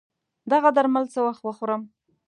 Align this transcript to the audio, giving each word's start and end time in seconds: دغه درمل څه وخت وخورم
دغه 0.51 0.69
درمل 0.75 1.05
څه 1.13 1.19
وخت 1.27 1.41
وخورم 1.45 1.81